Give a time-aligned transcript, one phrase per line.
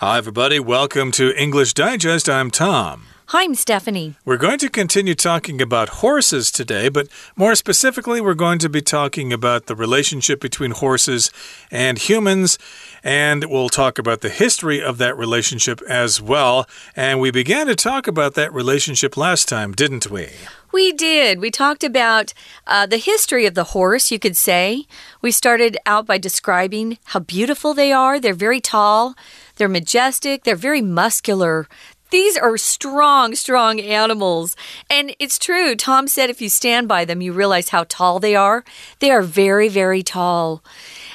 [0.00, 0.60] Hi, everybody.
[0.60, 2.28] Welcome to English Digest.
[2.28, 3.04] I'm Tom.
[3.28, 4.16] Hi, I'm Stephanie.
[4.26, 8.82] We're going to continue talking about horses today, but more specifically, we're going to be
[8.82, 11.30] talking about the relationship between horses
[11.70, 12.58] and humans,
[13.02, 16.68] and we'll talk about the history of that relationship as well.
[16.94, 20.28] And we began to talk about that relationship last time, didn't we?
[20.76, 21.40] We did.
[21.40, 22.34] We talked about
[22.66, 24.84] uh, the history of the horse, you could say.
[25.22, 28.20] We started out by describing how beautiful they are.
[28.20, 29.14] They're very tall.
[29.56, 31.66] They're majestic, they're very muscular.
[32.10, 34.54] These are strong, strong animals.
[34.90, 35.76] And it's true.
[35.76, 38.62] Tom said if you stand by them, you realize how tall they are.
[38.98, 40.62] They are very, very tall.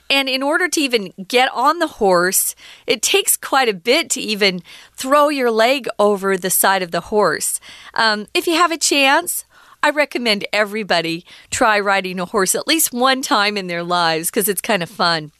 [0.10, 2.56] And in order to even get on the horse,
[2.88, 7.02] it takes quite a bit to even throw your leg over the side of the
[7.02, 7.60] horse.
[7.94, 9.46] Um, if you have a chance,
[9.84, 14.48] I recommend everybody try riding a horse at least one time in their lives because
[14.48, 15.32] it's kind of fun.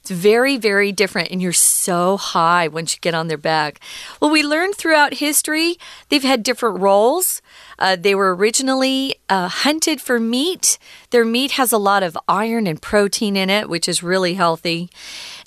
[0.00, 3.80] It's very, very different, and you're so high once you get on their back.
[4.20, 5.78] Well, we learned throughout history
[6.10, 7.40] they've had different roles.
[7.78, 10.78] Uh, they were originally uh, hunted for meat.
[11.10, 14.90] Their meat has a lot of iron and protein in it, which is really healthy.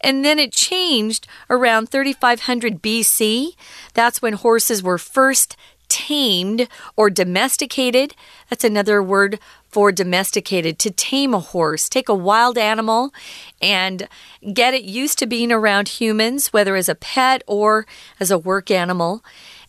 [0.01, 3.51] And then it changed around 3500 BC.
[3.93, 5.55] That's when horses were first
[5.89, 8.15] tamed or domesticated.
[8.49, 10.79] That's another word for domesticated.
[10.79, 13.13] To tame a horse, take a wild animal
[13.61, 14.07] and
[14.53, 17.85] get it used to being around humans, whether as a pet or
[18.19, 19.23] as a work animal.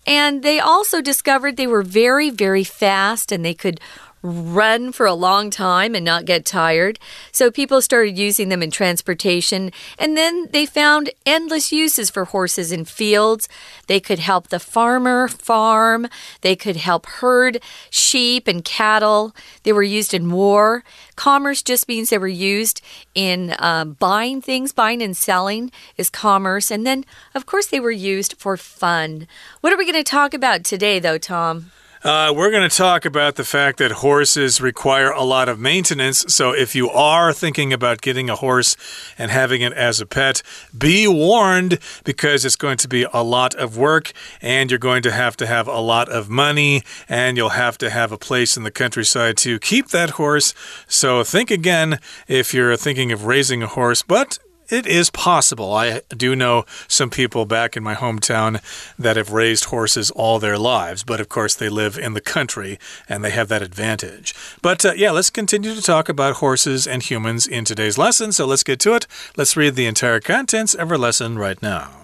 [0.06, 3.80] And they also discovered they were very, very fast and they could
[4.22, 6.98] run for a long time and not get tired.
[7.32, 9.72] So people started using them in transportation.
[9.98, 13.48] And then they found endless uses for horses in fields.
[13.86, 16.08] They could help the farmer farm,
[16.42, 19.34] they could help herd sheep and cattle.
[19.62, 20.84] They were used in war.
[21.16, 22.80] Commerce just means they were used
[23.14, 26.70] in um, buying things, buying and selling is commerce.
[26.70, 27.04] And then,
[27.34, 29.26] of course, they were used for fun.
[29.60, 31.72] What are we going to talk about today, though, Tom?
[32.02, 36.24] Uh, we're going to talk about the fact that horses require a lot of maintenance.
[36.28, 38.74] So, if you are thinking about getting a horse
[39.18, 40.42] and having it as a pet,
[40.76, 45.12] be warned because it's going to be a lot of work and you're going to
[45.12, 48.62] have to have a lot of money and you'll have to have a place in
[48.62, 50.54] the countryside to keep that horse.
[50.88, 54.38] So, think again if you're thinking of raising a horse, but
[54.70, 55.74] it is possible.
[55.74, 58.62] I do know some people back in my hometown
[58.98, 62.78] that have raised horses all their lives, but of course they live in the country
[63.08, 64.34] and they have that advantage.
[64.62, 68.32] But uh, yeah, let's continue to talk about horses and humans in today's lesson.
[68.32, 69.06] So let's get to it.
[69.36, 72.00] Let's read the entire contents of our lesson right now.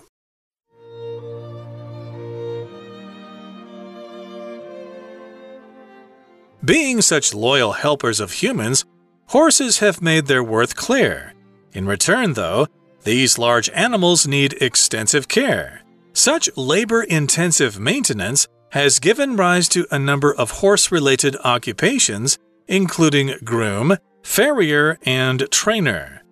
[6.65, 8.85] Being such loyal helpers of humans,
[9.27, 11.36] horses have made their worth clear.
[11.77, 12.69] In return, though,
[13.05, 15.83] these large animals need extensive care.
[16.15, 23.35] Such labor intensive maintenance has given rise to a number of horse related occupations, including
[23.45, 26.23] groom, farrier, and trainer.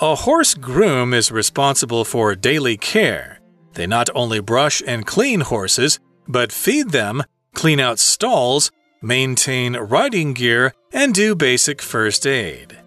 [0.00, 3.40] A horse groom is responsible for daily care.
[3.74, 7.24] They not only brush and clean horses, but feed them,
[7.54, 8.70] clean out stalls,
[9.02, 12.78] maintain riding gear, and do basic first aid.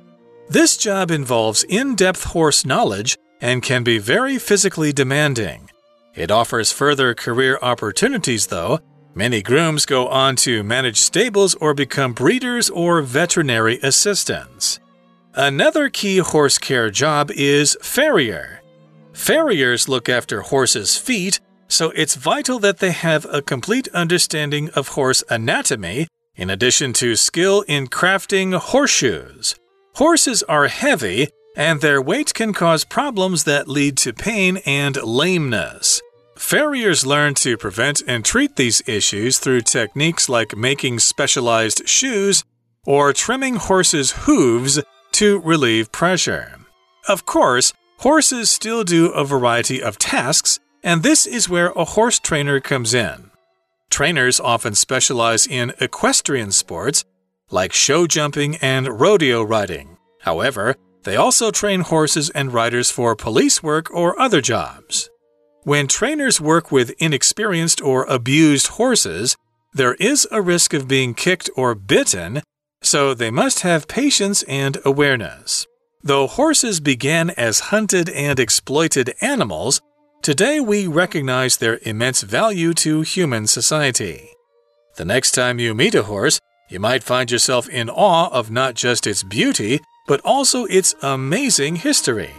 [0.51, 5.69] This job involves in depth horse knowledge and can be very physically demanding.
[6.13, 8.81] It offers further career opportunities, though.
[9.15, 14.81] Many grooms go on to manage stables or become breeders or veterinary assistants.
[15.35, 18.61] Another key horse care job is farrier.
[19.13, 21.39] Farriers look after horses' feet,
[21.69, 27.15] so it's vital that they have a complete understanding of horse anatomy, in addition to
[27.15, 29.55] skill in crafting horseshoes.
[29.95, 36.01] Horses are heavy, and their weight can cause problems that lead to pain and lameness.
[36.37, 42.43] Farriers learn to prevent and treat these issues through techniques like making specialized shoes
[42.85, 44.81] or trimming horses' hooves
[45.11, 46.57] to relieve pressure.
[47.07, 52.17] Of course, horses still do a variety of tasks, and this is where a horse
[52.17, 53.29] trainer comes in.
[53.89, 57.03] Trainers often specialize in equestrian sports
[57.51, 59.97] like show jumping and rodeo riding.
[60.21, 65.09] However, they also train horses and riders for police work or other jobs.
[65.63, 69.35] When trainers work with inexperienced or abused horses,
[69.73, 72.41] there is a risk of being kicked or bitten,
[72.81, 75.65] so they must have patience and awareness.
[76.03, 79.81] Though horses began as hunted and exploited animals,
[80.23, 84.29] today we recognize their immense value to human society.
[84.97, 86.39] The next time you meet a horse,
[86.71, 91.75] you might find yourself in awe of not just its beauty, but also its amazing
[91.75, 92.33] history.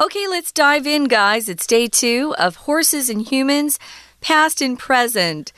[0.00, 1.48] Okay, let's dive in, guys.
[1.48, 3.78] It's day two of Horses and Humans,
[4.20, 5.52] Past and Present.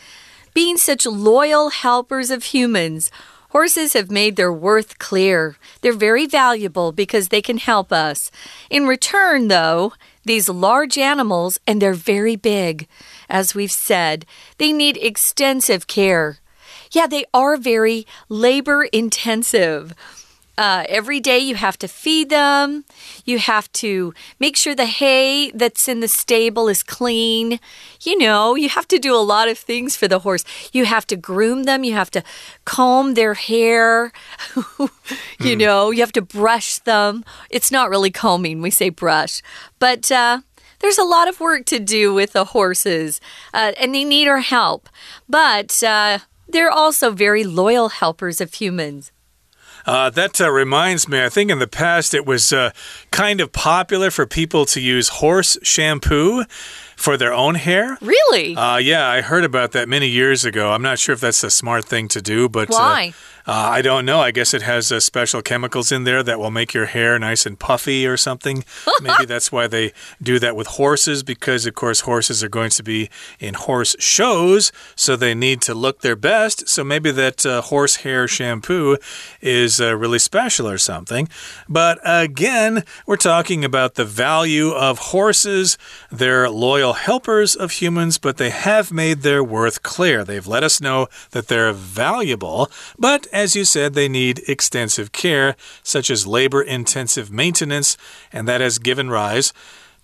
[0.53, 3.11] Being such loyal helpers of humans,
[3.55, 5.57] horses have made their worth clear.
[5.81, 8.33] They're very valuable because they can help us.
[8.69, 9.93] In return, though,
[10.25, 12.89] these large animals, and they're very big,
[13.29, 14.27] as we've said,
[14.59, 16.39] they need extensive care.
[16.91, 19.95] Yeah, they are very labor intensive.
[20.57, 22.85] Uh, every day you have to feed them.
[23.25, 27.59] You have to make sure the hay that's in the stable is clean.
[28.03, 30.45] You know, you have to do a lot of things for the horse.
[30.73, 31.83] You have to groom them.
[31.83, 32.23] You have to
[32.65, 34.13] comb their hair.
[34.57, 34.89] you
[35.39, 35.59] mm.
[35.59, 37.25] know, you have to brush them.
[37.51, 39.43] It's not really combing, we say brush.
[39.79, 40.41] But, uh,
[40.81, 43.19] there's a lot of work to do with the horses,
[43.55, 44.91] uh, and they need our help.
[45.27, 49.11] But uh, they're also very loyal helpers of humans.
[49.87, 52.71] Uh, that uh, reminds me, I think in the past it was uh,
[53.11, 56.45] kind of popular for people to use horse shampoo
[57.05, 57.99] for their own hair.
[58.01, 58.57] Really?
[58.57, 60.73] Uh, yeah, I heard about that many years ago.
[60.73, 63.15] I'm not sure if that's a smart thing to do, but uh, why?
[63.47, 64.21] Uh, I don't know.
[64.21, 67.45] I guess it has uh, special chemicals in there that will make your hair nice
[67.45, 68.65] and puffy or something.
[69.03, 69.93] Maybe that's why they
[70.23, 74.73] do that with horses, because, of course, horses are going to be in horse shows,
[74.97, 76.71] so they need to look their best.
[76.71, 78.97] So maybe that uh, horse hair shampoo
[79.43, 81.29] is uh, really special or something.
[81.69, 85.77] But again, we're talking about the value of horses.
[86.11, 90.25] They're loyal helpers of humans, but they have made their worth clear.
[90.25, 95.57] They've let us know that they're valuable, but as you said, they need extensive care,
[95.83, 97.97] such as labor intensive maintenance,
[98.33, 99.53] and that has given rise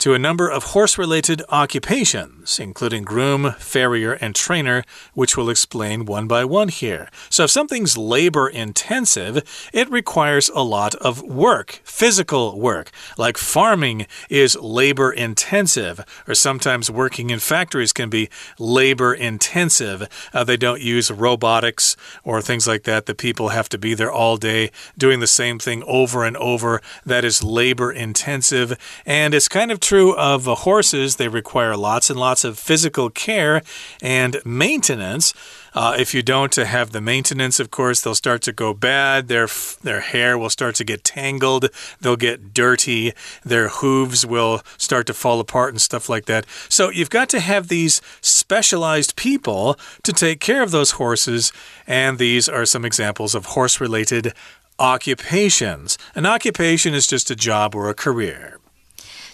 [0.00, 4.82] to a number of horse related occupations, including groom, farrier, and trainer,
[5.12, 7.10] which we'll explain one by one here.
[7.28, 14.06] So, if something's labor intensive, it requires a lot of work, physical work, like farming
[14.30, 20.08] is labor intensive, or sometimes working in factories can be labor intensive.
[20.32, 21.94] Uh, they don't use robotics
[22.24, 23.04] or things like that.
[23.04, 26.80] The people have to be there all day doing the same thing over and over.
[27.04, 31.16] That is labor intensive, and it's kind of true of uh, horses.
[31.16, 33.60] They require lots and lots of physical care
[34.00, 35.34] and maintenance.
[35.74, 39.26] Uh, if you don't have the maintenance, of course, they'll start to go bad.
[39.26, 39.48] Their
[39.82, 41.66] their hair will start to get tangled.
[42.00, 43.14] They'll get dirty.
[43.44, 46.46] Their hooves will start to fall apart and stuff like that.
[46.68, 51.52] So you've got to have these specialized people to take care of those horses.
[51.88, 54.34] And these are some examples of horse-related
[54.78, 55.98] occupations.
[56.14, 58.59] An occupation is just a job or a career.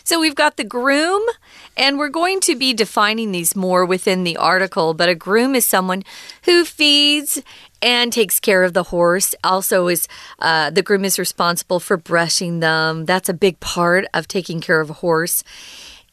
[0.07, 1.21] So we've got the groom,
[1.77, 4.95] and we're going to be defining these more within the article.
[4.95, 6.05] But a groom is someone
[6.45, 7.43] who feeds
[7.83, 9.35] and takes care of the horse.
[9.43, 10.07] Also, is
[10.39, 13.05] uh, the groom is responsible for brushing them.
[13.07, 15.43] That's a big part of taking care of a horse.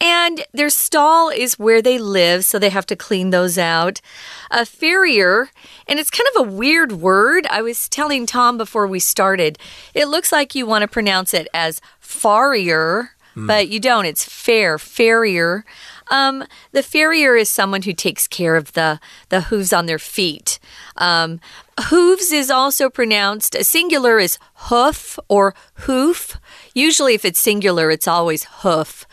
[0.01, 4.01] And their stall is where they live, so they have to clean those out.
[4.49, 5.51] A farrier,
[5.87, 7.45] and it's kind of a weird word.
[7.51, 9.59] I was telling Tom before we started,
[9.93, 13.47] it looks like you want to pronounce it as farrier mm.
[13.47, 14.05] but you don't.
[14.05, 15.65] It's fair, farrier.
[16.11, 18.99] Um, the farrier is someone who takes care of the
[19.29, 20.59] the hooves on their feet.
[20.97, 21.39] Um,
[21.79, 24.37] hooves is also pronounced a singular is
[24.69, 26.37] hoof or hoof.
[26.73, 29.05] Usually, if it's singular, it's always hoof.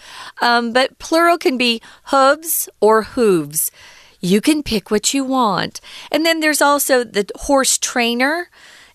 [0.43, 3.71] Um, but plural can be hooves or hooves.
[4.21, 5.81] You can pick what you want.
[6.12, 8.50] And then there's also the horse trainer.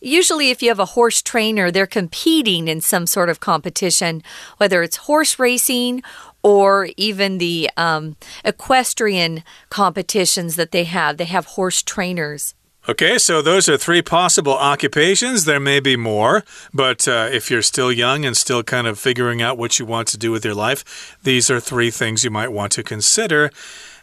[0.05, 4.21] Usually, if you have a horse trainer, they're competing in some sort of competition,
[4.57, 6.03] whether it's horse racing
[6.43, 11.17] or even the um, equestrian competitions that they have.
[11.17, 12.53] They have horse trainers.
[12.87, 15.45] Okay, so those are three possible occupations.
[15.45, 19.41] There may be more, but uh, if you're still young and still kind of figuring
[19.41, 22.51] out what you want to do with your life, these are three things you might
[22.51, 23.49] want to consider.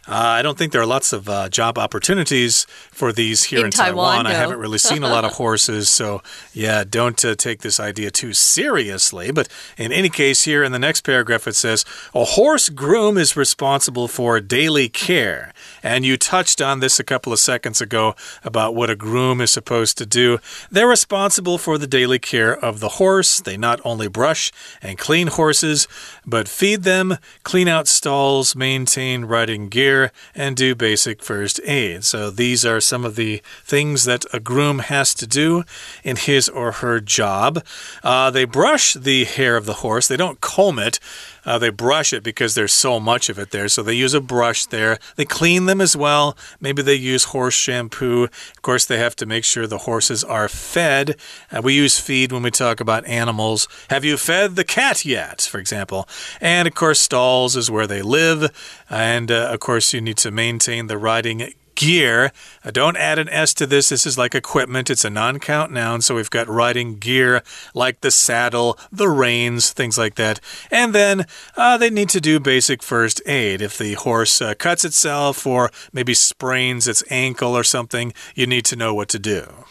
[0.05, 3.65] Uh, I don't think there are lots of uh, job opportunities for these here in,
[3.65, 4.15] in Taiwan.
[4.15, 4.23] Taiwan.
[4.25, 4.29] No.
[4.31, 6.21] I haven't really seen a lot of horses, so
[6.53, 9.31] yeah, don't uh, take this idea too seriously.
[9.31, 13.37] But in any case, here in the next paragraph, it says a horse groom is
[13.37, 15.53] responsible for daily care.
[15.81, 19.51] And you touched on this a couple of seconds ago about what a groom is
[19.51, 20.39] supposed to do.
[20.69, 23.39] They're responsible for the daily care of the horse.
[23.39, 25.87] They not only brush and clean horses,
[26.25, 29.92] but feed them, clean out stalls, maintain riding gear
[30.35, 32.03] and do basic first aid.
[32.03, 35.63] So these are some of the things that a groom has to do
[36.03, 37.63] in his or her job.
[38.03, 40.99] Uh, they brush the hair of the horse, they don't comb it.
[41.45, 43.67] Uh, they brush it because there's so much of it there.
[43.67, 44.97] So they use a brush there.
[45.15, 46.37] They clean them as well.
[46.59, 48.23] Maybe they use horse shampoo.
[48.23, 51.15] Of course, they have to make sure the horses are fed.
[51.51, 53.67] Uh, we use feed when we talk about animals.
[53.89, 56.07] Have you fed the cat yet, for example?
[56.39, 58.51] And of course, stalls is where they live.
[58.89, 62.31] And uh, of course, you need to maintain the riding gear.
[62.63, 63.89] Uh, don't add an S to this.
[63.89, 64.89] This is like equipment.
[64.89, 66.01] It's a non count noun.
[66.01, 70.39] So we've got riding gear like the saddle, the reins, things like that.
[70.71, 71.25] And then
[71.55, 73.61] uh, they need to do basic first aid.
[73.61, 78.65] If the horse uh, cuts itself or maybe sprains its ankle or something, you need
[78.65, 79.65] to know what to do.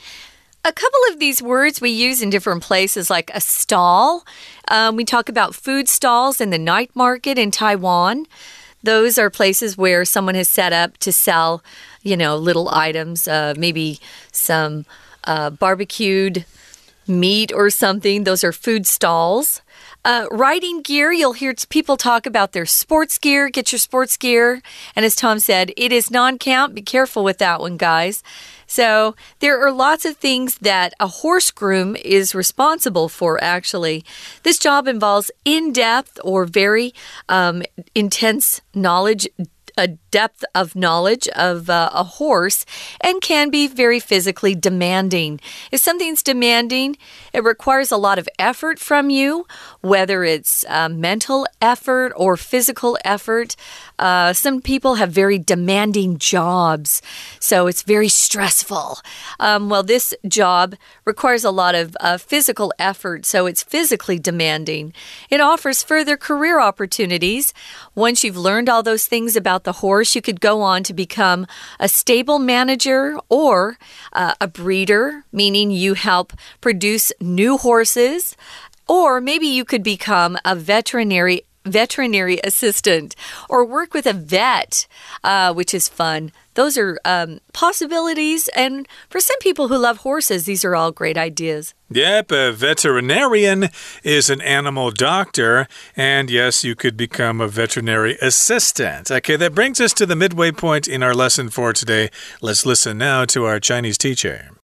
[0.64, 4.24] A couple of these words we use in different places, like a stall.
[4.68, 8.26] Um, we talk about food stalls in the night market in Taiwan.
[8.84, 11.64] Those are places where someone has set up to sell
[12.02, 14.00] you know, little items, uh, maybe
[14.32, 14.84] some
[15.24, 16.44] uh, barbecued
[17.06, 18.24] meat or something.
[18.24, 19.60] Those are food stalls.
[20.04, 23.48] Uh, riding gear, you'll hear people talk about their sports gear.
[23.48, 24.62] Get your sports gear.
[24.96, 26.74] And as Tom said, it is non count.
[26.74, 28.22] Be careful with that one, guys.
[28.66, 34.04] So there are lots of things that a horse groom is responsible for, actually.
[34.44, 36.94] This job involves in depth or very
[37.28, 37.62] um,
[37.94, 39.28] intense knowledge
[39.76, 42.64] a depth of knowledge of uh, a horse
[43.00, 45.40] and can be very physically demanding.
[45.72, 46.96] If something's demanding,
[47.32, 49.46] it requires a lot of effort from you,
[49.80, 53.56] whether it's uh, mental effort or physical effort.
[53.98, 57.00] Uh, some people have very demanding jobs,
[57.40, 58.98] so it's very stressful.
[59.40, 64.92] Um, well, this job requires a lot of uh, physical effort, so it's physically demanding.
[65.30, 67.54] It offers further career opportunities.
[67.94, 71.46] Once you've learned all those things about the horse, you could go on to become
[71.78, 73.78] a stable manager or
[74.12, 78.36] uh, a breeder, meaning you help produce new horses.
[78.88, 83.14] Or maybe you could become a veterinary veterinary assistant
[83.48, 84.86] or work with a vet,
[85.22, 86.32] uh, which is fun.
[86.54, 88.48] Those are um, possibilities.
[88.48, 91.74] And for some people who love horses, these are all great ideas.
[91.90, 93.68] Yep, a veterinarian
[94.02, 95.66] is an animal doctor.
[95.96, 99.10] And yes, you could become a veterinary assistant.
[99.10, 102.10] Okay, that brings us to the midway point in our lesson for today.
[102.40, 104.61] Let's listen now to our Chinese teacher.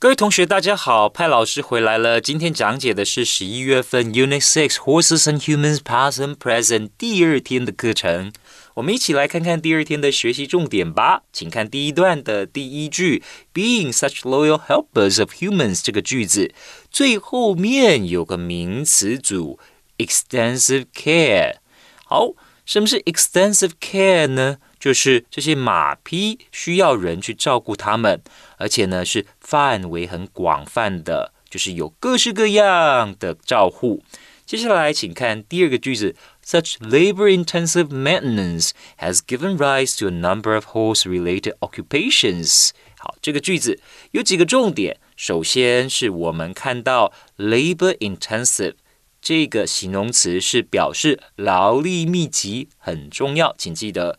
[0.00, 2.20] 各位同学，大家好，派老师回来了。
[2.20, 8.32] 今天讲解的是十一月份 Unit Six Horses and Humans Past and Present 第二天的课程。
[8.74, 11.22] 我们一起来看看第二天的学习重点吧。
[11.32, 16.54] 请看第一段的第一句，Being such loyal helpers of humans 这个句子
[16.92, 19.58] 最后面有个名词组
[19.96, 21.56] extensive care。
[22.04, 24.58] 好，什么是 extensive care 呢？
[24.78, 28.20] 就是这些马匹需要人去照顾它们，
[28.56, 34.02] 而且呢是范围很广泛的，就是有各式各样的照护。
[34.46, 42.70] 接下来，请看第二个句子：Such labor-intensive maintenance has given rise to a number of horse-related occupations。
[42.98, 43.78] 好，这个句子
[44.12, 44.98] 有几个重点。
[45.16, 48.74] 首先是我们看到 labor-intensive
[49.20, 54.18] 这个形容词是表示劳力密集，很重要，请记得。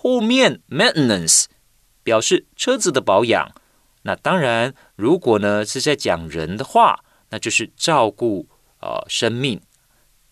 [0.00, 1.46] 后面 maintenance
[2.04, 3.50] 表示车子的保养，
[4.02, 7.00] 那当然，如果呢是在讲人的话，
[7.30, 8.48] 那就是照顾
[8.80, 9.60] 呃生命，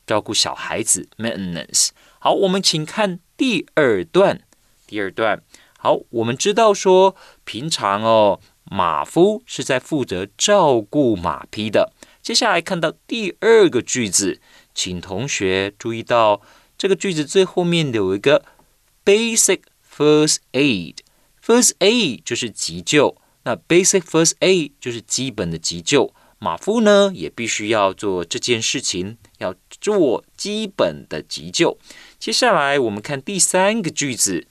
[0.07, 1.89] 照顾小孩子 maintenance。
[2.21, 4.41] 好，我们请看第二段。
[4.87, 5.43] 第二段，
[5.77, 11.93] 好，我们知道说，平常哦，马夫是在负责照顾马匹的。
[12.23, 14.41] 接下来看到第二个句子，
[14.73, 16.41] 请同学注意到
[16.79, 18.45] 这个句子最后面有一个。
[19.07, 26.13] Basic first aid，first aid 就是急救，那 basic first aid 就是基本的急救。
[26.41, 31.79] 马夫呢也必须要做这件事情，要做基本的急救。
[32.19, 34.49] 接下来我们看第三个句子，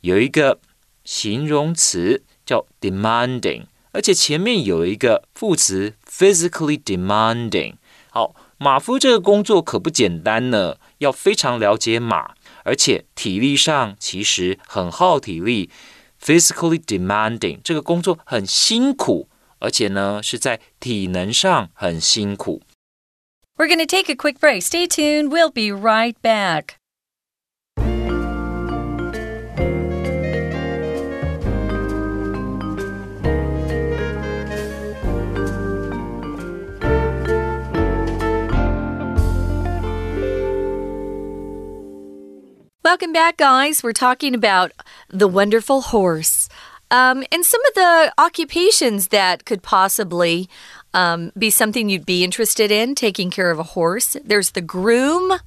[0.00, 0.58] 有一个
[1.04, 7.74] 形容词叫 demanding，而且前面有一个副词 physically demanding。
[8.08, 12.34] 好，马夫这个工作可不简单呢，要非常了解马。
[12.64, 15.70] 而且体力上其实很耗体力
[16.20, 19.28] ，physically demanding 这个工作很辛苦，
[19.58, 22.62] 而且呢是在体能上很辛苦。
[23.56, 24.62] We're going to take a quick break.
[24.62, 25.28] Stay tuned.
[25.28, 26.76] We'll be right back.
[42.92, 43.82] Welcome back, guys.
[43.82, 44.70] We're talking about
[45.08, 46.50] the wonderful horse.
[46.90, 50.50] Um, and some of the occupations that could possibly
[50.92, 54.18] um, be something you'd be interested in taking care of a horse.
[54.22, 55.38] There's the groom.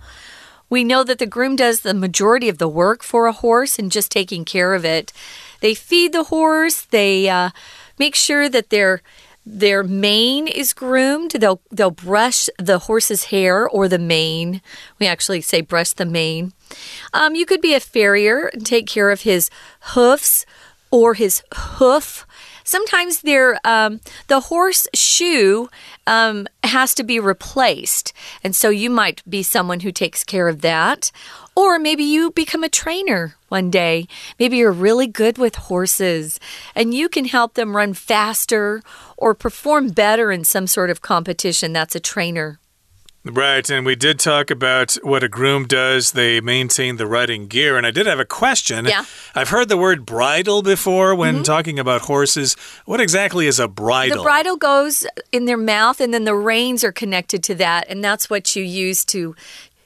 [0.72, 3.92] We know that the groom does the majority of the work for a horse and
[3.92, 5.14] just taking care of it.
[5.60, 7.52] They feed the horse, they uh,
[8.00, 9.04] make sure that their
[9.46, 11.32] their mane is groomed.
[11.32, 14.62] They'll they'll brush the horse's hair or the mane.
[15.00, 16.54] We actually say brush the mane.
[17.14, 19.50] Um, you could be a farrier and take care of his
[19.94, 20.46] hoofs
[20.90, 22.26] or his hoof.
[22.66, 23.24] Sometimes
[23.64, 25.70] um, the horse shoe
[26.08, 28.12] um, has to be replaced.
[28.44, 31.12] And so you might be someone who takes care of that.
[31.56, 34.08] Or maybe you become a trainer one day.
[34.40, 36.40] Maybe you're really good with horses
[36.76, 38.82] and you can help them run faster
[39.16, 41.72] or perform better in some sort of competition.
[41.72, 42.60] That's a trainer.
[43.26, 46.12] Right, and we did talk about what a groom does.
[46.12, 47.76] They maintain the riding gear.
[47.76, 48.86] And I did have a question.
[48.86, 49.04] Yeah.
[49.34, 51.46] I've heard the word bridle before when mm -hmm.
[51.46, 52.56] talking about horses.
[52.86, 54.18] What exactly is a bridle?
[54.18, 57.90] The bridle goes in their mouth, and then the reins are connected to that.
[57.90, 59.36] And that's what you use to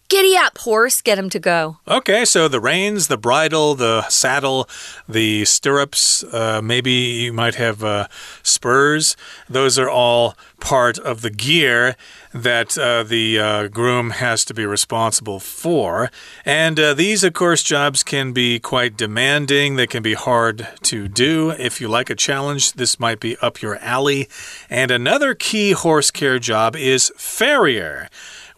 [0.09, 1.01] Giddy up, horse.
[1.01, 1.77] Get him to go.
[1.87, 4.67] Okay, so the reins, the bridle, the saddle,
[5.07, 8.07] the stirrups, uh, maybe you might have uh,
[8.41, 9.15] spurs.
[9.47, 11.95] Those are all part of the gear
[12.33, 16.09] that uh, the uh, groom has to be responsible for.
[16.43, 19.75] And uh, these, of course, jobs can be quite demanding.
[19.75, 21.51] They can be hard to do.
[21.51, 24.27] If you like a challenge, this might be up your alley.
[24.71, 28.09] And another key horse care job is farrier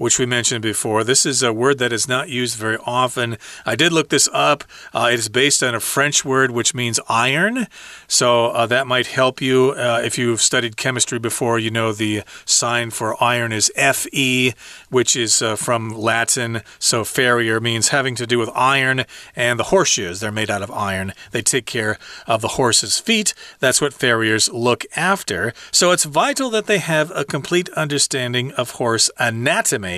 [0.01, 1.03] which we mentioned before.
[1.03, 3.37] This is a word that is not used very often.
[3.67, 4.63] I did look this up.
[4.95, 7.67] Uh, it is based on a French word which means iron.
[8.07, 9.75] So uh, that might help you.
[9.77, 14.55] Uh, if you've studied chemistry before, you know the sign for iron is Fe,
[14.89, 16.63] which is uh, from Latin.
[16.79, 19.05] So farrier means having to do with iron.
[19.35, 21.13] And the horseshoes, they're made out of iron.
[21.29, 23.35] They take care of the horse's feet.
[23.59, 25.53] That's what farriers look after.
[25.71, 29.90] So it's vital that they have a complete understanding of horse anatomy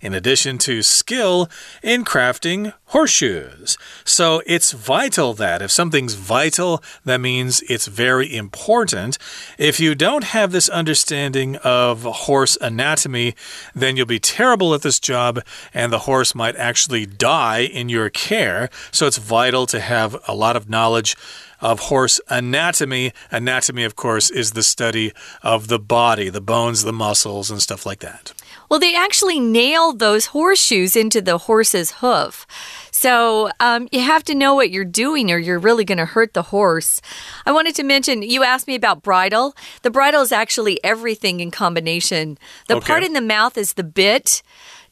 [0.00, 1.48] in addition to skill
[1.82, 3.76] in crafting horseshoes.
[4.04, 9.18] So it's vital that if something's vital, that means it's very important.
[9.58, 13.34] If you don't have this understanding of horse anatomy,
[13.74, 15.42] then you'll be terrible at this job
[15.74, 18.70] and the horse might actually die in your care.
[18.90, 21.16] So it's vital to have a lot of knowledge
[21.60, 23.12] of horse anatomy.
[23.30, 27.84] Anatomy, of course, is the study of the body, the bones, the muscles, and stuff
[27.84, 28.32] like that.
[28.68, 32.46] Well, they actually nailed those horseshoes into the horse's hoof.
[32.90, 36.34] So um, you have to know what you're doing or you're really going to hurt
[36.34, 37.00] the horse.
[37.46, 39.54] I wanted to mention, you asked me about bridle.
[39.82, 42.38] The bridle is actually everything in combination.
[42.66, 42.86] The okay.
[42.86, 44.42] part in the mouth is the bit.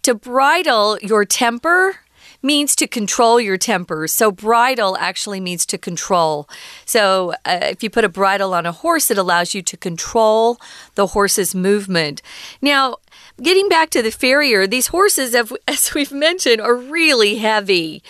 [0.02, 1.96] To bridle your temper,
[2.42, 4.06] means to control your temper.
[4.08, 6.48] So, bridle actually means to control.
[6.84, 10.58] So, uh, if you put a bridle on a horse, it allows you to control
[10.94, 12.22] the horse's movement.
[12.60, 12.96] Now,
[13.40, 18.02] getting back to the farrier, these horses, as we've mentioned, are really heavy.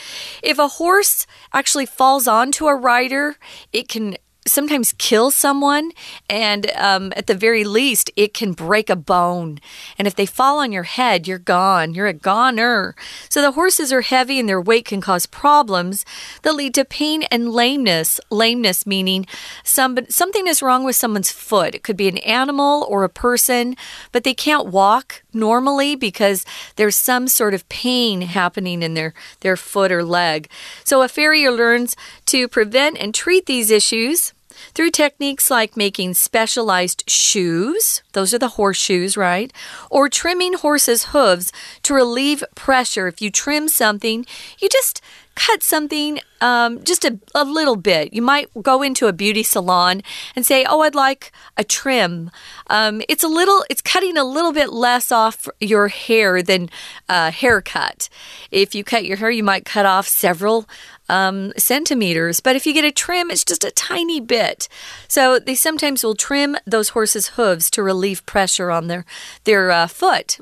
[0.43, 3.37] If a horse actually falls onto a rider,
[3.73, 5.93] it can sometimes kill someone,
[6.29, 9.59] and um, at the very least, it can break a bone.
[9.99, 11.95] And if they fall on your head, you're gone.
[11.95, 12.95] You're a goner.
[13.29, 16.05] So the horses are heavy, and their weight can cause problems
[16.43, 18.21] that lead to pain and lameness.
[18.31, 19.27] Lameness meaning
[19.65, 21.75] some, something is wrong with someone's foot.
[21.75, 23.77] It could be an animal or a person,
[24.13, 26.45] but they can't walk normally because
[26.77, 30.49] there's some sort of pain happening in their, their foot or leg.
[30.85, 31.95] So a farrier learns
[32.27, 34.33] to prevent and treat these issues
[34.75, 39.53] through techniques like making specialized shoes, those are the horseshoes, right?
[39.91, 43.07] Or trimming horses' hooves to relieve pressure.
[43.07, 44.27] If you trim something,
[44.59, 45.01] you just
[45.37, 48.13] cut something um, just a, a little bit.
[48.13, 50.03] You might go into a beauty salon
[50.35, 52.31] and say, Oh, I'd like a trim.
[52.69, 56.69] Um, it's a little, it's cutting a little bit less off your hair than
[57.09, 58.09] a haircut.
[58.51, 60.67] If you cut your hair, you might cut off several
[61.09, 62.41] um, centimeters.
[62.41, 64.69] But if you get a trim, it's just a tiny bit.
[65.09, 69.05] So they sometimes will trim those horses' hooves to relieve pressure on their,
[69.45, 70.39] their uh, foot.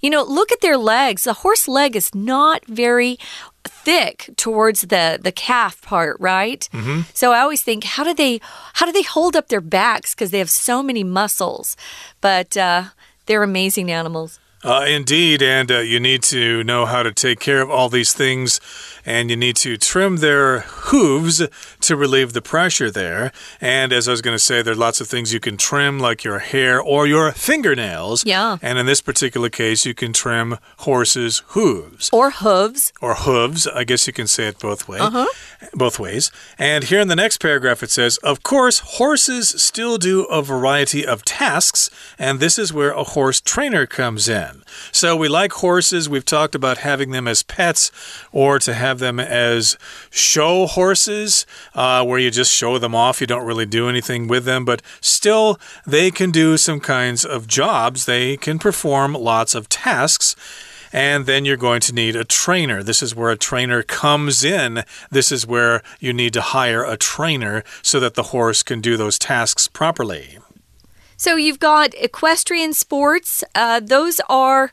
[0.00, 1.24] You know, look at their legs.
[1.24, 3.18] The horse leg is not very
[3.64, 6.68] thick towards the the calf part, right?
[6.72, 7.04] Mm -hmm.
[7.14, 8.40] So I always think, how do they
[8.74, 11.76] how do they hold up their backs because they have so many muscles?
[12.20, 12.82] But uh,
[13.26, 14.40] they're amazing animals.
[14.62, 18.12] Uh, indeed, and uh, you need to know how to take care of all these
[18.12, 18.60] things,
[19.06, 21.42] and you need to trim their hooves
[21.80, 23.32] to relieve the pressure there.
[23.60, 25.98] And as I was going to say, there are lots of things you can trim,
[25.98, 28.24] like your hair or your fingernails.
[28.24, 28.58] Yeah.
[28.62, 32.10] And in this particular case, you can trim horses' hooves.
[32.12, 32.92] Or hooves.
[33.00, 33.66] Or hooves.
[33.66, 35.00] I guess you can say it both ways.
[35.00, 35.26] Uh -huh.
[35.72, 36.30] Both ways.
[36.58, 41.06] And here in the next paragraph, it says, Of course, horses still do a variety
[41.06, 44.62] of tasks, and this is where a horse trainer comes in.
[44.92, 46.08] So we like horses.
[46.08, 47.90] We've talked about having them as pets
[48.32, 49.76] or to have them as
[50.10, 50.79] show horses,
[51.74, 53.20] uh, where you just show them off.
[53.20, 57.46] You don't really do anything with them, but still, they can do some kinds of
[57.46, 58.04] jobs.
[58.06, 60.36] They can perform lots of tasks
[60.92, 62.82] and then you're going to need a trainer.
[62.82, 64.82] This is where a trainer comes in.
[65.10, 68.96] This is where you need to hire a trainer so that the horse can do
[68.96, 70.38] those tasks properly.
[71.16, 73.44] So you've got equestrian sports.
[73.54, 74.72] Uh, those are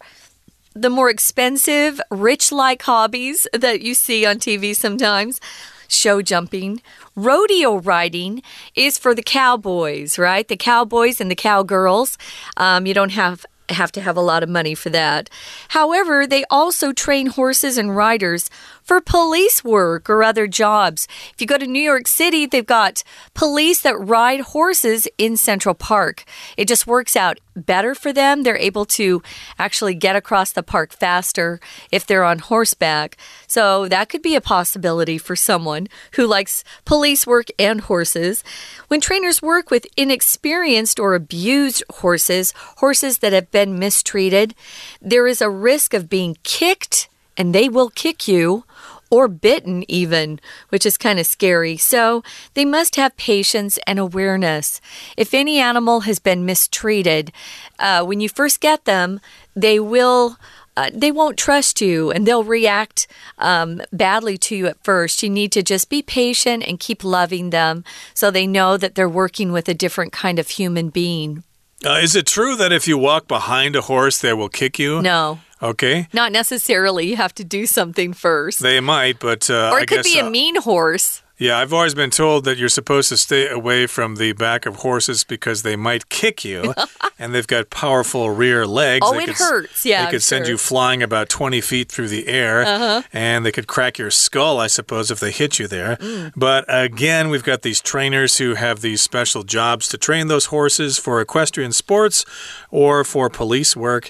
[0.73, 5.41] the more expensive, rich like hobbies that you see on TV sometimes.
[5.87, 6.81] Show jumping.
[7.15, 8.43] Rodeo riding
[8.75, 10.47] is for the cowboys, right?
[10.47, 12.17] The cowboys and the cowgirls.
[12.57, 15.29] Um, you don't have have to have a lot of money for that.
[15.69, 18.49] However, they also train horses and riders
[18.87, 21.09] for police work or other jobs.
[21.33, 25.75] If you go to New York City, they've got police that ride horses in Central
[25.75, 26.23] Park.
[26.55, 28.43] It just works out better for them.
[28.43, 29.21] They're able to
[29.59, 31.59] actually get across the park faster
[31.91, 33.17] if they're on horseback.
[33.45, 38.41] So that could be a possibility for someone who likes police work and horses.
[38.87, 44.55] When trainers work with inexperienced or abused horses, horses that have been mistreated,
[45.01, 48.63] there is a risk of being kicked and they will kick you
[49.09, 50.39] or bitten, even,
[50.69, 51.77] which is kind of scary.
[51.77, 54.81] So they must have patience and awareness.
[55.15, 57.31] If any animal has been mistreated,
[57.79, 59.19] uh, when you first get them,
[59.55, 60.37] they will.
[60.75, 63.07] Uh, they won't trust you and they'll react
[63.39, 65.23] um, badly to you at first.
[65.23, 69.09] You need to just be patient and keep loving them so they know that they're
[69.09, 71.43] working with a different kind of human being.
[71.83, 75.01] Uh, is it true that if you walk behind a horse, they will kick you?
[75.01, 75.39] No.
[75.61, 76.07] Okay.
[76.13, 77.07] Not necessarily.
[77.07, 78.59] You have to do something first.
[78.59, 81.23] They might, but uh, or it I could be a uh, mean horse.
[81.39, 84.77] Yeah, I've always been told that you're supposed to stay away from the back of
[84.77, 86.73] horses because they might kick you,
[87.19, 89.05] and they've got powerful rear legs.
[89.07, 89.85] Oh, they it could, hurts.
[89.85, 93.03] Yeah, they could send you flying about 20 feet through the air, Uh -huh.
[93.13, 95.97] and they could crack your skull, I suppose, if they hit you there.
[95.99, 96.31] Mm.
[96.35, 100.99] But again, we've got these trainers who have these special jobs to train those horses
[100.99, 102.25] for equestrian sports
[102.71, 104.09] or for police work.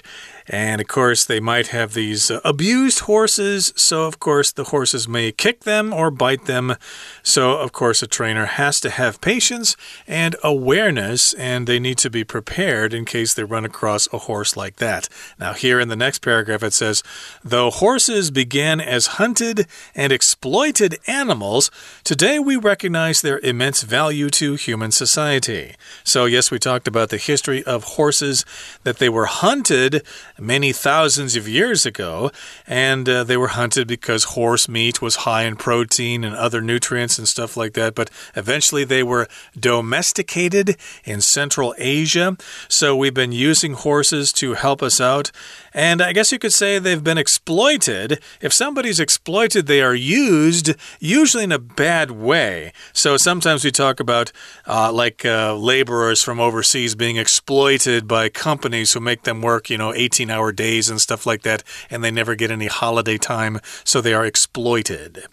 [0.50, 3.72] And of course, they might have these uh, abused horses.
[3.76, 6.76] So, of course, the horses may kick them or bite them.
[7.22, 9.76] So, of course, a trainer has to have patience
[10.06, 14.56] and awareness, and they need to be prepared in case they run across a horse
[14.56, 15.08] like that.
[15.38, 17.02] Now, here in the next paragraph, it says
[17.44, 21.70] Though horses began as hunted and exploited animals,
[22.04, 25.74] today we recognize their immense value to human society.
[26.04, 28.44] So, yes, we talked about the history of horses,
[28.84, 30.02] that they were hunted
[30.38, 32.30] many thousands of years ago,
[32.66, 37.07] and uh, they were hunted because horse meat was high in protein and other nutrients
[37.16, 37.94] and stuff like that.
[37.94, 42.36] But eventually they were domesticated in Central Asia.
[42.68, 45.30] So we've been using horses to help us out.
[45.72, 48.20] And I guess you could say they've been exploited.
[48.40, 52.72] If somebody's exploited, they are used, usually in a bad way.
[52.92, 54.32] So sometimes we talk about
[54.66, 59.78] uh, like uh, laborers from overseas being exploited by companies who make them work, you
[59.78, 63.60] know, 18 hour days and stuff like that, and they never get any holiday time,
[63.84, 65.26] so they are exploited.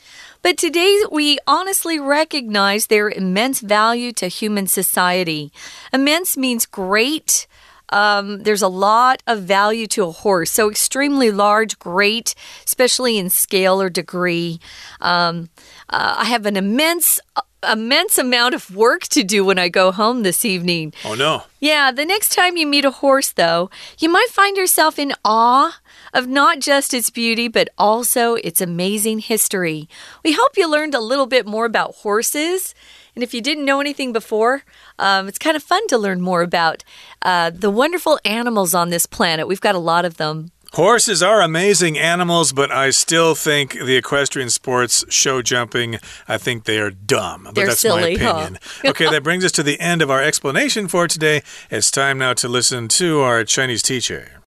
[0.46, 5.52] But today we honestly recognize their immense value to human society.
[5.92, 7.48] Immense means great.
[7.90, 10.52] Um, there's a lot of value to a horse.
[10.52, 14.60] So, extremely large, great, especially in scale or degree.
[15.02, 15.50] Um,
[15.90, 17.20] uh, I have an immense,
[17.68, 20.94] immense amount of work to do when I go home this evening.
[21.04, 21.46] Oh, no.
[21.60, 25.80] Yeah, the next time you meet a horse, though, you might find yourself in awe
[26.16, 29.88] of not just its beauty, but also its amazing history.
[30.24, 32.74] We hope you learned a little bit more about horses.
[33.14, 34.64] And if you didn't know anything before,
[34.98, 36.84] um, it's kind of fun to learn more about
[37.22, 39.48] uh, the wonderful animals on this planet.
[39.48, 40.52] We've got a lot of them.
[40.74, 45.98] Horses are amazing animals, but I still think the equestrian sports, show jumping,
[46.28, 47.44] I think they are dumb.
[47.46, 48.60] But They're that's silly, my opinion.
[48.86, 51.44] okay, that brings us to the end of our explanation for today.
[51.70, 54.45] It's time now to listen to our Chinese teacher.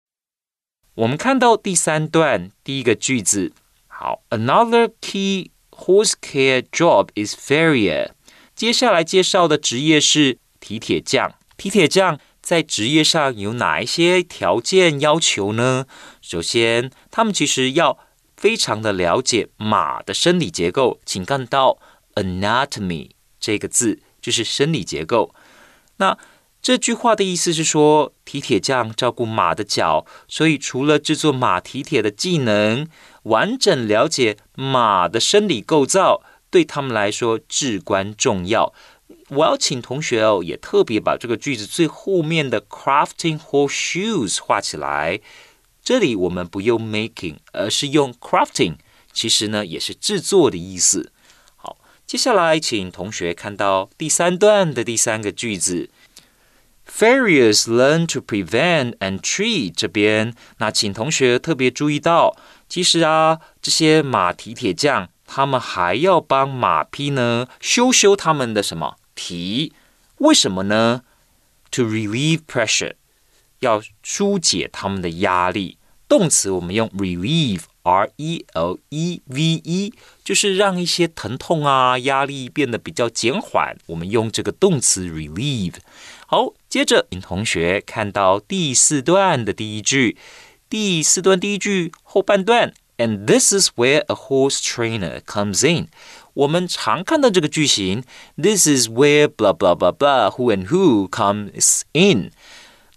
[0.98, 3.52] 我们看到第三段第一个句子，
[3.86, 8.10] 好，Another key horse care job is farrier。
[8.56, 11.32] 接下来介绍的职业是蹄铁匠。
[11.56, 15.86] 蹄铁匠在职业上有哪一些条件要求呢？
[16.20, 17.96] 首先，他们其实要
[18.36, 21.78] 非常的了解马的生理结构，请看到
[22.14, 25.32] anatomy 这个字就是生理结构。
[25.98, 26.18] 那
[26.60, 32.86] 这句话的意思是说，蹄铁匠照顾马的脚，所以除了制作马蹄铁的技能，
[33.22, 38.74] 完整了解马的生理构造，对他们来说至关重要。
[39.28, 45.20] 我要请同学哦，也特别把这个句子最后面的 crafting horseshoes 画起来。
[45.82, 48.74] 这里我们不用 making，而是用 crafting，
[49.12, 51.12] 其实呢也是制作的意思。
[51.56, 55.88] 好，接下来请同学看到第三段的第三个句子
[56.87, 62.35] ，farriers learn to prevent and treat 这边，那请同学特别注意到，
[62.67, 68.95] 其实啊，这些马蹄铁匠他们还要帮马匹呢修修他们的什么？
[69.15, 69.73] 题，
[70.17, 71.01] 为什么呢？
[71.71, 72.93] To relieve pressure，
[73.59, 75.77] 要疏解他们的压力。
[76.07, 83.75] 动词我们用 relieve，r e l e v e，就是让一些疼痛啊、压力变得比较减缓。
[83.87, 85.77] 我们用这个动词 relieve。
[86.27, 90.18] 好， 接着，请同学看到第四段的第一句，
[90.68, 95.88] 第四段第一句后半段，And this is where a horse trainer comes in。
[96.34, 98.04] 我们常看到这个句型
[98.36, 102.32] ，This is where blah blah blah blah who and who comes in。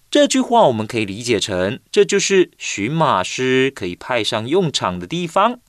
[0.09, 5.61] 这句话我们可以理解成，这就是驯马师可以派上用场的地方。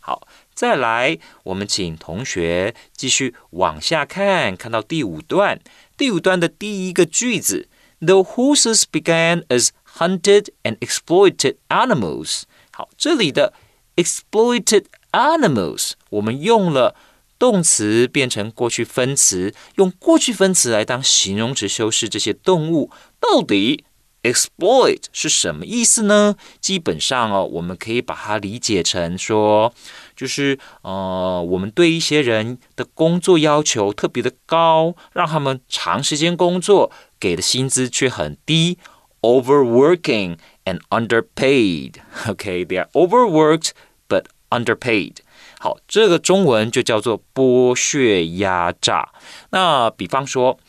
[0.00, 5.60] 好，再来，我们请同学继续往下看，看到第五段，
[6.02, 7.68] 第五段的第一个句子
[8.00, 12.42] ，The horses began as hunted and exploited animals。
[12.72, 13.52] 好，这里的
[13.94, 16.96] exploited animals，我们用了。
[17.38, 23.84] 动词变成过去分词，用过去分词来当形容词修饰这些动物，到底
[24.24, 26.34] exploit 是什么意思呢？
[26.60, 29.72] 基本上哦，我们可以把它理解成说，
[30.21, 38.77] 就是呃，我们对一些人的工作要求特别的高，让他们长时间工作，给的薪资却很低，
[39.21, 43.71] overworking and underpaid。OK，they are overworked
[44.07, 45.17] but underpaid。
[45.59, 49.11] 好，这个中文就叫做剥削压榨。
[49.49, 50.59] 那比方说，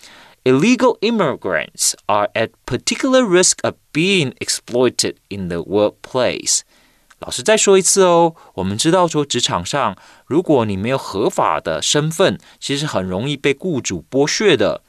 [0.45, 6.61] illegal immigrants are at particular risk of being exploited in the workplace。
[7.24, 9.96] 老师再说一次哦，我们知道说职场上，
[10.28, 14.82] 如果你没有合法的身份，其实很容易被雇主剥削的。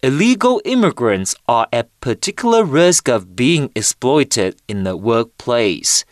[0.00, 6.04] Illegal immigrants are at particular risk of being exploited in the workplace。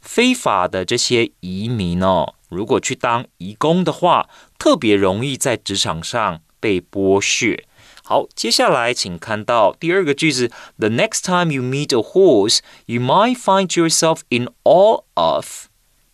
[0.00, 2.34] 非法的这些移民哦。
[2.48, 7.64] 如果去当义工的话，特别容易在职场上被剥削。
[8.10, 15.66] 好，接下来请看到第二个句子：The next time you meet a horse, you might find yourself in awe of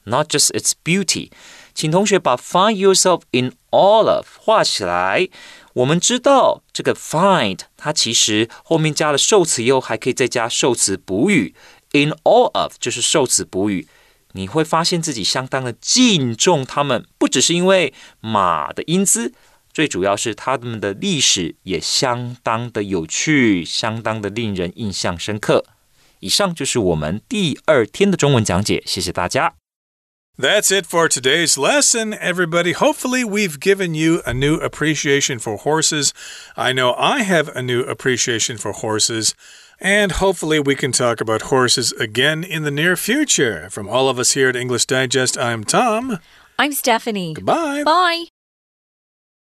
[0.02, 1.30] not just its beauty。
[1.72, 5.28] 请同学把 find yourself in awe of 画起来。
[5.74, 11.54] 我们知道这个 find 它其实后面加了受词以后，还可以再加受词补语。
[11.92, 13.86] In awe of 就是受词补语。
[14.32, 19.32] 你会发现自己相当的敬重他们，不只是因为马的英姿，
[19.73, 25.65] 最主要是他们的历史也相当的有趣，相当的令人印象深刻。
[26.19, 29.53] 以上就是我们第二天的中文讲解，谢谢大家。
[30.37, 32.73] That's it for today's lesson, everybody.
[32.73, 36.11] Hopefully, we've given you a new appreciation for horses.
[36.55, 39.31] I know I have a new appreciation for horses.
[39.81, 43.69] And hopefully, we can talk about horses again in the near future.
[43.69, 46.19] From all of us here at English Digest, I'm Tom.
[46.57, 47.33] I'm Stephanie.
[47.33, 47.83] Goodbye.
[47.83, 48.32] Bye.